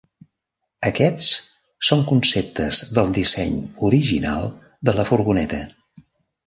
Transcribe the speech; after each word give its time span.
Aquests 0.89 1.27
són 1.89 2.01
conceptes 2.13 2.81
del 2.99 3.15
disseny 3.19 3.61
original 3.91 4.53
de 4.91 4.99
la 5.01 5.11
furgoneta. 5.13 5.67